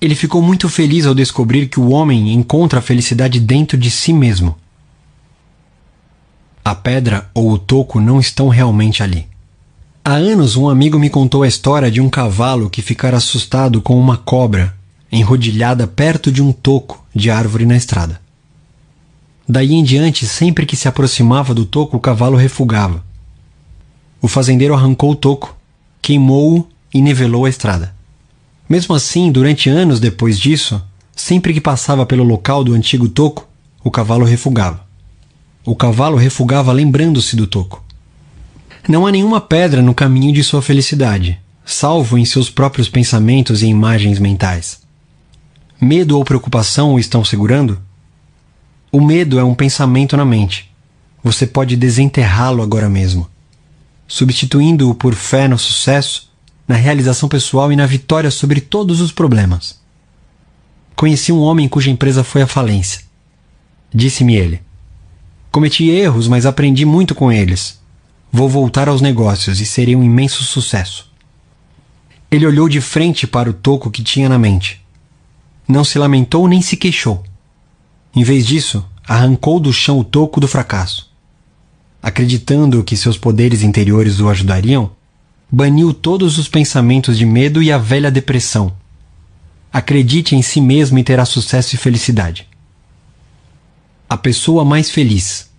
Ele 0.01 0.15
ficou 0.15 0.41
muito 0.41 0.67
feliz 0.67 1.05
ao 1.05 1.15
descobrir 1.15 1.69
que 1.69 1.79
o 1.79 1.91
homem 1.91 2.33
encontra 2.33 2.79
a 2.79 2.81
felicidade 2.81 3.39
dentro 3.39 3.77
de 3.77 3.89
si 3.89 4.11
mesmo. 4.11 4.57
A 6.65 6.75
pedra 6.75 7.29
ou 7.33 7.51
o 7.51 7.57
toco 7.57 8.01
não 8.01 8.19
estão 8.19 8.49
realmente 8.49 9.01
ali. 9.01 9.27
Há 10.05 10.15
anos 10.15 10.57
um 10.57 10.67
amigo 10.67 10.99
me 10.99 11.09
contou 11.09 11.43
a 11.43 11.47
história 11.47 11.89
de 11.89 12.01
um 12.01 12.09
cavalo 12.09 12.69
que 12.69 12.81
ficara 12.81 13.15
assustado 13.15 13.81
com 13.81 13.97
uma 13.97 14.17
cobra 14.17 14.75
enrodilhada 15.09 15.87
perto 15.87 16.29
de 16.29 16.43
um 16.43 16.51
toco 16.51 17.01
de 17.15 17.29
árvore 17.29 17.65
na 17.65 17.77
estrada. 17.77 18.19
Daí 19.47 19.71
em 19.71 19.81
diante, 19.81 20.27
sempre 20.27 20.65
que 20.65 20.75
se 20.75 20.89
aproximava 20.89 21.53
do 21.53 21.63
toco, 21.63 21.95
o 21.95 22.01
cavalo 22.01 22.35
refugava. 22.35 23.01
O 24.21 24.27
fazendeiro 24.27 24.73
arrancou 24.73 25.11
o 25.11 25.15
toco, 25.15 25.55
queimou-o 26.01 26.67
e 26.93 27.01
nivelou 27.01 27.45
a 27.45 27.49
estrada. 27.49 27.95
Mesmo 28.67 28.93
assim, 28.93 29.31
durante 29.31 29.69
anos 29.69 30.01
depois 30.01 30.37
disso, 30.37 30.83
sempre 31.15 31.53
que 31.53 31.61
passava 31.61 32.05
pelo 32.05 32.25
local 32.25 32.61
do 32.61 32.73
antigo 32.73 33.07
toco, 33.07 33.47
o 33.81 33.89
cavalo 33.89 34.25
refugava. 34.25 34.85
O 35.65 35.77
cavalo 35.77 36.17
refugava 36.17 36.73
lembrando-se 36.73 37.37
do 37.37 37.47
toco. 37.47 37.82
Não 38.87 39.07
há 39.07 39.11
nenhuma 39.11 39.39
pedra 39.39 39.81
no 39.81 39.93
caminho 39.93 40.33
de 40.33 40.43
sua 40.43 40.61
felicidade, 40.61 41.39
salvo 41.63 42.17
em 42.17 42.25
seus 42.25 42.49
próprios 42.49 42.89
pensamentos 42.89 43.63
e 43.63 43.67
imagens 43.67 44.19
mentais. 44.19 44.81
Medo 45.79 46.17
ou 46.17 46.25
preocupação 46.25 46.93
o 46.93 46.99
estão 46.99 47.23
segurando? 47.23 47.81
O 48.91 48.99
medo 48.99 49.39
é 49.39 49.43
um 49.43 49.55
pensamento 49.55 50.17
na 50.17 50.25
mente. 50.25 50.69
Você 51.23 51.47
pode 51.47 51.77
desenterrá-lo 51.77 52.61
agora 52.61 52.89
mesmo, 52.89 53.29
substituindo-o 54.05 54.93
por 54.93 55.15
fé 55.15 55.47
no 55.47 55.57
sucesso 55.57 56.29
na 56.67 56.75
realização 56.75 57.29
pessoal 57.29 57.71
e 57.71 57.77
na 57.77 57.85
vitória 57.85 58.29
sobre 58.29 58.59
todos 58.59 58.99
os 58.99 59.13
problemas. 59.13 59.79
Conheci 60.93 61.31
um 61.31 61.39
homem 61.39 61.69
cuja 61.69 61.89
empresa 61.89 62.23
foi 62.23 62.41
à 62.41 62.47
falência. 62.47 63.01
Disse-me 63.93 64.35
ele: 64.35 64.61
Cometi 65.51 65.89
erros, 65.89 66.27
mas 66.27 66.45
aprendi 66.45 66.85
muito 66.85 67.15
com 67.15 67.31
eles. 67.31 67.81
Vou 68.35 68.49
voltar 68.49 68.89
aos 68.89 68.99
negócios 68.99 69.61
e 69.61 69.65
serei 69.65 69.95
um 69.95 70.01
imenso 70.01 70.43
sucesso. 70.43 71.07
Ele 72.31 72.47
olhou 72.47 72.67
de 72.67 72.81
frente 72.81 73.27
para 73.27 73.47
o 73.47 73.53
toco 73.53 73.91
que 73.91 74.01
tinha 74.01 74.27
na 74.27 74.39
mente. 74.39 74.81
Não 75.67 75.83
se 75.83 75.99
lamentou 75.99 76.47
nem 76.47 76.59
se 76.59 76.75
queixou. 76.75 77.23
Em 78.15 78.23
vez 78.23 78.47
disso, 78.47 78.83
arrancou 79.07 79.59
do 79.59 79.71
chão 79.71 79.99
o 79.99 80.03
toco 80.03 80.39
do 80.39 80.47
fracasso. 80.47 81.13
Acreditando 82.01 82.83
que 82.83 82.97
seus 82.97 83.19
poderes 83.19 83.61
interiores 83.61 84.19
o 84.19 84.27
ajudariam, 84.27 84.89
baniu 85.51 85.93
todos 85.93 86.39
os 86.39 86.47
pensamentos 86.47 87.19
de 87.19 87.27
medo 87.27 87.61
e 87.61 87.71
a 87.71 87.77
velha 87.77 88.09
depressão. 88.09 88.73
Acredite 89.71 90.35
em 90.35 90.41
si 90.41 90.59
mesmo 90.59 90.97
e 90.97 91.03
terá 91.03 91.23
sucesso 91.23 91.75
e 91.75 91.77
felicidade. 91.77 92.47
A 94.09 94.17
pessoa 94.17 94.65
mais 94.65 94.89
feliz. 94.89 95.52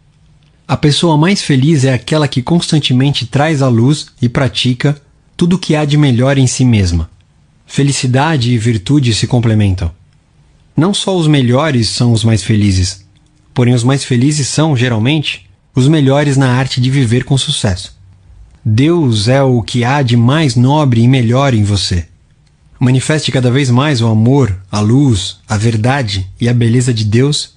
A 0.66 0.78
pessoa 0.78 1.18
mais 1.18 1.42
feliz 1.42 1.85
é 1.85 1.92
aquela 1.92 2.26
que 2.26 2.40
constantemente 2.40 3.26
traz 3.26 3.61
à 3.61 3.68
luz 3.68 4.06
e 4.21 4.30
pratica 4.30 4.97
tudo 5.37 5.56
o 5.56 5.59
que 5.59 5.76
há 5.76 5.85
de 5.85 5.99
melhor 5.99 6.38
em 6.38 6.47
si 6.47 6.64
mesma. 6.64 7.11
Felicidade 7.66 8.50
e 8.50 8.56
virtude 8.56 9.14
se 9.14 9.26
complementam. 9.26 9.90
Não 10.75 10.94
só 10.94 11.16
os 11.16 11.26
melhores 11.26 11.90
são 11.90 12.12
os 12.12 12.25
mais 12.25 12.42
felizes, 12.42 13.04
porém 13.52 13.75
os 13.75 13.85
mais 13.85 14.04
felizes 14.04 14.49
são, 14.49 14.75
geralmente, 14.75 15.47
os 15.75 15.87
melhores 15.87 16.37
na 16.37 16.50
arte 16.50 16.80
de 16.80 16.90
viver 16.90 17.25
com 17.25 17.37
sucesso. 17.37 17.94
Deus 18.64 19.28
é 19.28 19.42
o 19.42 19.61
que 19.61 19.85
há 19.85 20.00
de 20.00 20.16
mais 20.16 20.56
nobre 20.56 21.02
e 21.02 21.09
melhor 21.09 21.52
em 21.52 21.62
você. 21.62 22.06
Manifeste 22.80 23.30
cada 23.30 23.50
vez 23.50 23.68
mais 23.71 24.00
o 24.00 24.06
amor, 24.06 24.56
a 24.73 24.80
luz, 24.80 25.37
a 25.47 25.59
verdade 25.59 26.26
e 26.40 26.49
a 26.49 26.54
beleza 26.54 26.92
de 26.92 27.04
Deus, 27.04 27.53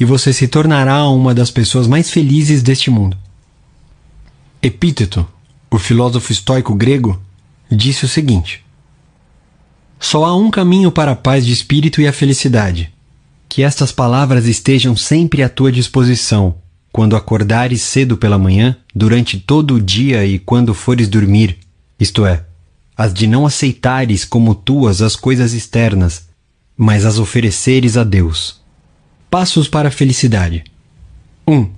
e 0.00 0.04
você 0.06 0.32
se 0.32 0.48
tornará 0.48 1.06
uma 1.10 1.34
das 1.34 1.50
pessoas 1.50 1.86
mais 1.86 2.08
felizes 2.08 2.62
deste 2.62 2.90
mundo. 2.90 3.18
Epíteto, 4.62 5.28
o 5.70 5.78
filósofo 5.78 6.32
estoico 6.32 6.74
grego, 6.74 7.20
disse 7.70 8.06
o 8.06 8.08
seguinte: 8.08 8.64
Só 9.98 10.24
há 10.24 10.34
um 10.34 10.50
caminho 10.50 10.90
para 10.90 11.12
a 11.12 11.16
paz 11.16 11.44
de 11.44 11.52
espírito 11.52 12.00
e 12.00 12.08
a 12.08 12.12
felicidade. 12.14 12.90
Que 13.46 13.62
estas 13.62 13.92
palavras 13.92 14.46
estejam 14.46 14.96
sempre 14.96 15.42
à 15.42 15.48
tua 15.48 15.70
disposição, 15.70 16.54
quando 16.90 17.14
acordares 17.14 17.82
cedo 17.82 18.16
pela 18.16 18.38
manhã, 18.38 18.76
durante 18.94 19.38
todo 19.38 19.74
o 19.74 19.80
dia 19.80 20.24
e 20.24 20.38
quando 20.38 20.72
fores 20.72 21.08
dormir, 21.08 21.58
isto 21.98 22.24
é, 22.24 22.44
as 22.96 23.12
de 23.12 23.26
não 23.26 23.44
aceitares 23.44 24.24
como 24.24 24.54
tuas 24.54 25.02
as 25.02 25.14
coisas 25.14 25.52
externas, 25.52 26.28
mas 26.76 27.04
as 27.04 27.18
ofereceres 27.18 27.96
a 27.96 28.04
Deus. 28.04 28.59
Passos 29.30 29.68
para 29.68 29.88
a 29.88 29.92
felicidade. 29.92 30.64
1. 31.46 31.54
Um, 31.54 31.70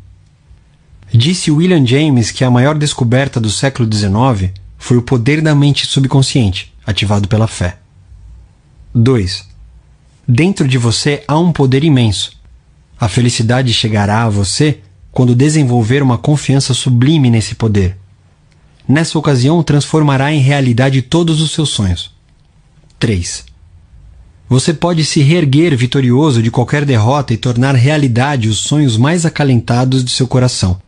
disse 1.12 1.50
William 1.50 1.84
James 1.84 2.30
que 2.30 2.44
a 2.44 2.50
maior 2.50 2.78
descoberta 2.78 3.38
do 3.38 3.50
século 3.50 3.86
XIX 3.92 4.50
foi 4.78 4.96
o 4.96 5.02
poder 5.02 5.42
da 5.42 5.54
mente 5.54 5.86
subconsciente, 5.86 6.72
ativado 6.86 7.28
pela 7.28 7.46
fé. 7.46 7.76
2. 8.94 9.46
Dentro 10.26 10.66
de 10.66 10.78
você 10.78 11.22
há 11.28 11.38
um 11.38 11.52
poder 11.52 11.84
imenso. 11.84 12.40
A 12.98 13.06
felicidade 13.06 13.70
chegará 13.74 14.22
a 14.22 14.30
você 14.30 14.80
quando 15.10 15.34
desenvolver 15.34 16.02
uma 16.02 16.16
confiança 16.16 16.72
sublime 16.72 17.28
nesse 17.28 17.54
poder. 17.54 17.98
Nessa 18.88 19.18
ocasião, 19.18 19.62
transformará 19.62 20.32
em 20.32 20.40
realidade 20.40 21.02
todos 21.02 21.42
os 21.42 21.50
seus 21.50 21.68
sonhos. 21.68 22.14
3. 22.98 23.51
Você 24.52 24.74
pode 24.74 25.02
se 25.02 25.22
reerguer 25.22 25.74
vitorioso 25.74 26.42
de 26.42 26.50
qualquer 26.50 26.84
derrota 26.84 27.32
e 27.32 27.38
tornar 27.38 27.74
realidade 27.74 28.50
os 28.50 28.58
sonhos 28.58 28.98
mais 28.98 29.24
acalentados 29.24 30.04
de 30.04 30.10
seu 30.10 30.28
coração, 30.28 30.78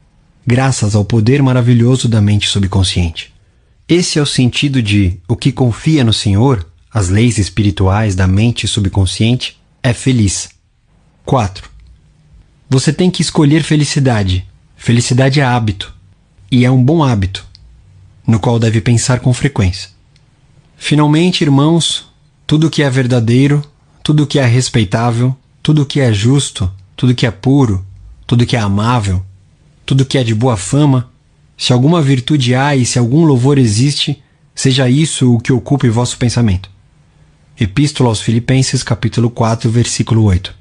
graças 0.47 0.95
ao 0.95 1.03
poder 1.03 1.43
maravilhoso 1.43 2.07
da 2.07 2.21
mente 2.21 2.47
subconsciente. 2.47 3.33
Esse 3.89 4.19
é 4.19 4.23
o 4.23 4.27
sentido 4.27 4.83
de 4.83 5.19
o 5.27 5.35
que 5.35 5.51
confia 5.51 6.05
no 6.05 6.13
Senhor, 6.13 6.69
as 6.93 7.09
leis 7.09 7.39
espirituais 7.39 8.15
da 8.15 8.27
mente 8.27 8.69
subconsciente, 8.69 9.59
é 9.83 9.95
feliz. 9.95 10.51
4. 11.25 11.67
Você 12.69 12.93
tem 12.93 13.11
que 13.11 13.23
escolher 13.23 13.63
felicidade. 13.63 14.47
Felicidade 14.77 15.41
é 15.41 15.43
hábito. 15.43 15.91
E 16.53 16.67
é 16.67 16.71
um 16.71 16.85
bom 16.85 17.03
hábito, 17.03 17.47
no 18.27 18.39
qual 18.39 18.59
deve 18.59 18.83
pensar 18.83 19.21
com 19.21 19.33
frequência. 19.33 19.89
Finalmente, 20.77 21.43
irmãos, 21.43 22.13
tudo 22.47 22.71
que 22.71 22.83
é 22.83 22.91
verdadeiro, 22.91 23.63
tudo 24.03 24.27
que 24.27 24.39
é 24.39 24.45
respeitável, 24.45 25.37
tudo 25.63 25.87
que 25.87 26.01
é 26.01 26.13
justo, 26.13 26.71
tudo 26.97 27.15
que 27.15 27.27
é 27.27 27.31
puro, 27.31 27.85
tudo 28.27 28.47
que 28.47 28.57
é 28.57 28.61
amável, 28.61 29.25
tudo 29.87 30.05
que 30.05 30.19
é 30.19 30.25
de 30.25 30.35
boa 30.35 30.57
fama, 30.57 31.11
se 31.57 31.73
alguma 31.73 32.03
virtude 32.03 32.55
há 32.55 32.77
e 32.77 32.85
se 32.85 32.99
algum 32.99 33.25
louvor 33.25 33.59
existe, 33.59 34.23
seja 34.55 34.89
isso 34.89 35.35
o 35.35 35.41
que 35.41 35.53
ocupe 35.53 35.89
vosso 35.89 36.19
pensamento. 36.19 36.71
Epístola 37.59 38.11
aos 38.11 38.21
Filipenses, 38.21 38.83
capítulo 38.83 39.31
4, 39.31 39.71
versículo 39.71 40.25
8. 40.25 40.55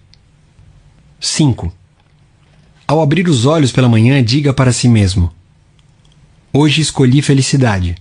5. 1.19 1.73
Ao 2.87 3.01
abrir 3.01 3.27
os 3.27 3.45
olhos 3.45 3.71
pela 3.71 3.89
manhã, 3.89 4.23
diga 4.23 4.53
para 4.53 4.71
si 4.71 4.87
mesmo: 4.87 5.31
Hoje 6.51 6.81
escolhi 6.81 7.21
felicidade. 7.21 7.95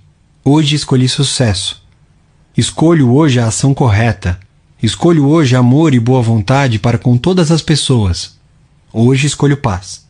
Hoje 0.44 0.76
escolhi 0.76 1.08
sucesso. 1.08 1.81
Escolho 2.56 3.10
hoje 3.10 3.40
a 3.40 3.46
ação 3.46 3.72
correta. 3.72 4.38
Escolho 4.82 5.26
hoje 5.26 5.56
amor 5.56 5.94
e 5.94 6.00
boa 6.00 6.20
vontade 6.20 6.78
para 6.78 6.98
com 6.98 7.16
todas 7.16 7.50
as 7.50 7.62
pessoas. 7.62 8.36
Hoje 8.92 9.26
escolho 9.26 9.56
paz. 9.56 10.04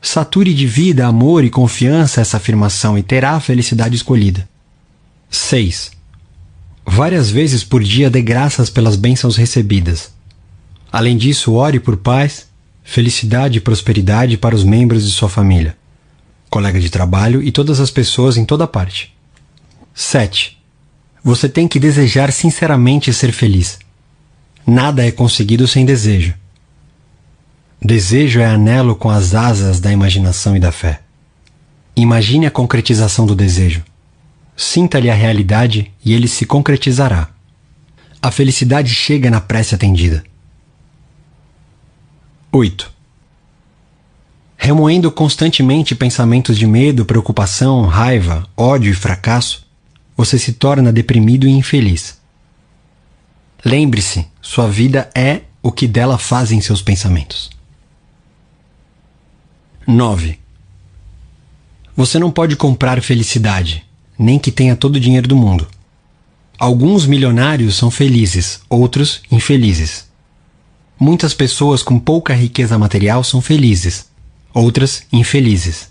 Sature 0.00 0.52
de 0.52 0.66
vida, 0.66 1.06
amor 1.06 1.44
e 1.44 1.50
confiança 1.50 2.20
essa 2.20 2.38
afirmação 2.38 2.98
e 2.98 3.04
terá 3.04 3.32
a 3.32 3.40
felicidade 3.40 3.94
escolhida. 3.94 4.48
6. 5.30 5.92
Várias 6.84 7.30
vezes 7.30 7.62
por 7.62 7.84
dia 7.84 8.10
dê 8.10 8.20
graças 8.20 8.68
pelas 8.68 8.96
bênçãos 8.96 9.36
recebidas. 9.36 10.12
Além 10.90 11.16
disso, 11.16 11.52
ore 11.52 11.78
por 11.78 11.96
paz, 11.96 12.48
felicidade 12.82 13.58
e 13.58 13.60
prosperidade 13.60 14.36
para 14.36 14.56
os 14.56 14.64
membros 14.64 15.06
de 15.06 15.12
sua 15.12 15.28
família, 15.28 15.76
colega 16.50 16.80
de 16.80 16.90
trabalho 16.90 17.40
e 17.40 17.52
todas 17.52 17.78
as 17.78 17.92
pessoas 17.92 18.36
em 18.36 18.44
toda 18.44 18.66
parte. 18.66 19.14
7. 19.94 20.61
Você 21.24 21.48
tem 21.48 21.68
que 21.68 21.78
desejar 21.78 22.32
sinceramente 22.32 23.12
ser 23.12 23.32
feliz. 23.32 23.78
Nada 24.66 25.06
é 25.06 25.12
conseguido 25.12 25.68
sem 25.68 25.84
desejo. 25.84 26.34
Desejo 27.80 28.40
é 28.40 28.46
anelo 28.46 28.96
com 28.96 29.10
as 29.10 29.34
asas 29.34 29.80
da 29.80 29.92
imaginação 29.92 30.56
e 30.56 30.60
da 30.60 30.72
fé. 30.72 31.00
Imagine 31.94 32.46
a 32.46 32.50
concretização 32.50 33.26
do 33.26 33.34
desejo. 33.36 33.82
Sinta-lhe 34.56 35.10
a 35.10 35.14
realidade 35.14 35.92
e 36.04 36.12
ele 36.12 36.26
se 36.26 36.46
concretizará. 36.46 37.28
A 38.20 38.30
felicidade 38.30 38.94
chega 38.94 39.30
na 39.30 39.40
prece 39.40 39.74
atendida. 39.74 40.24
8. 42.52 42.90
Remoendo 44.56 45.10
constantemente 45.10 45.94
pensamentos 45.94 46.56
de 46.56 46.66
medo, 46.66 47.04
preocupação, 47.04 47.82
raiva, 47.82 48.46
ódio 48.56 48.92
e 48.92 48.94
fracasso, 48.94 49.66
você 50.16 50.38
se 50.38 50.52
torna 50.52 50.92
deprimido 50.92 51.46
e 51.46 51.50
infeliz. 51.50 52.18
Lembre-se, 53.64 54.26
sua 54.40 54.68
vida 54.68 55.10
é 55.14 55.42
o 55.62 55.70
que 55.70 55.86
dela 55.86 56.18
fazem 56.18 56.60
seus 56.60 56.82
pensamentos. 56.82 57.50
9. 59.86 60.38
Você 61.96 62.18
não 62.18 62.30
pode 62.30 62.56
comprar 62.56 63.00
felicidade, 63.02 63.84
nem 64.18 64.38
que 64.38 64.50
tenha 64.50 64.74
todo 64.74 64.96
o 64.96 65.00
dinheiro 65.00 65.28
do 65.28 65.36
mundo. 65.36 65.68
Alguns 66.58 67.06
milionários 67.06 67.76
são 67.76 67.90
felizes, 67.90 68.60
outros 68.68 69.22
infelizes. 69.30 70.06
Muitas 70.98 71.34
pessoas 71.34 71.82
com 71.82 71.98
pouca 71.98 72.32
riqueza 72.32 72.78
material 72.78 73.24
são 73.24 73.40
felizes, 73.40 74.06
outras 74.54 75.02
infelizes. 75.12 75.90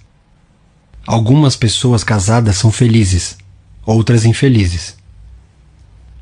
Algumas 1.06 1.56
pessoas 1.56 2.04
casadas 2.04 2.58
são 2.58 2.72
felizes, 2.72 3.38
outras 3.86 4.26
infelizes. 4.26 4.96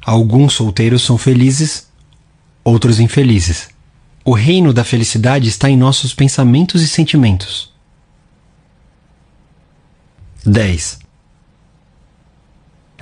Alguns 0.01 0.53
solteiros 0.53 1.03
são 1.03 1.17
felizes, 1.17 1.87
outros 2.63 2.99
infelizes. 2.99 3.69
O 4.23 4.33
reino 4.33 4.73
da 4.73 4.83
felicidade 4.83 5.47
está 5.47 5.69
em 5.69 5.77
nossos 5.77 6.13
pensamentos 6.13 6.81
e 6.81 6.87
sentimentos. 6.87 7.71
10. 10.45 10.99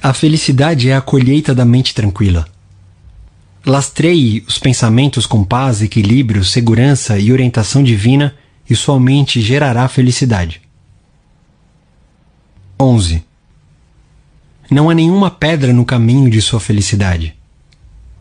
A 0.02 0.14
felicidade 0.14 0.90
é 0.90 0.96
a 0.96 1.02
colheita 1.02 1.54
da 1.54 1.66
mente 1.66 1.94
tranquila. 1.94 2.48
Lastreie 3.66 4.44
os 4.48 4.58
pensamentos 4.58 5.26
com 5.26 5.44
paz, 5.44 5.82
equilíbrio, 5.82 6.46
segurança 6.46 7.20
e 7.20 7.32
orientação 7.32 7.84
divina 7.84 8.36
e 8.70 8.76
sua 8.76 9.00
mente 9.00 9.42
gerará 9.42 9.88
felicidade. 9.88 10.62
11. 12.80 13.27
Não 14.70 14.90
há 14.90 14.94
nenhuma 14.94 15.32
pedra 15.32 15.72
no 15.72 15.86
caminho 15.86 16.30
de 16.30 16.42
sua 16.42 16.60
felicidade. 16.60 17.36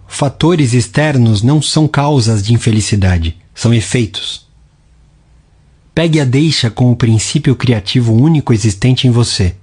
Fatores 0.06 0.72
externos 0.72 1.42
não 1.42 1.60
são 1.60 1.88
causas 1.88 2.44
de 2.44 2.54
infelicidade, 2.54 3.36
são 3.54 3.74
efeitos. 3.74 4.46
Pegue 5.94 6.20
a 6.20 6.24
deixa 6.24 6.70
com 6.70 6.92
o 6.92 6.96
princípio 6.96 7.56
criativo 7.56 8.12
único 8.12 8.52
existente 8.52 9.08
em 9.08 9.10
você. 9.10 9.56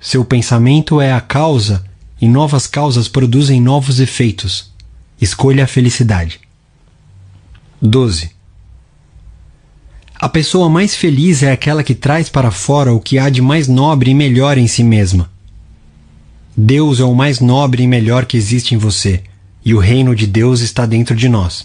Seu 0.00 0.24
pensamento 0.24 1.00
é 1.00 1.12
a 1.12 1.20
causa 1.20 1.84
e 2.20 2.26
novas 2.26 2.66
causas 2.66 3.06
produzem 3.06 3.60
novos 3.60 4.00
efeitos. 4.00 4.72
Escolha 5.20 5.64
a 5.64 5.66
felicidade. 5.68 6.40
12. 7.80 8.30
A 10.16 10.28
pessoa 10.28 10.68
mais 10.68 10.94
feliz 10.96 11.42
é 11.42 11.52
aquela 11.52 11.84
que 11.84 11.94
traz 11.94 12.28
para 12.28 12.50
fora 12.50 12.92
o 12.92 13.00
que 13.00 13.18
há 13.18 13.28
de 13.28 13.42
mais 13.42 13.68
nobre 13.68 14.10
e 14.10 14.14
melhor 14.14 14.58
em 14.58 14.66
si 14.66 14.82
mesma. 14.82 15.30
Deus 16.56 17.00
é 17.00 17.04
o 17.04 17.14
mais 17.14 17.40
nobre 17.40 17.82
e 17.82 17.86
melhor 17.86 18.26
que 18.26 18.36
existe 18.36 18.74
em 18.74 18.78
você, 18.78 19.22
e 19.64 19.74
o 19.74 19.78
reino 19.78 20.14
de 20.14 20.24
Deus 20.24 20.60
está 20.60 20.86
dentro 20.86 21.16
de 21.16 21.28
nós. 21.28 21.64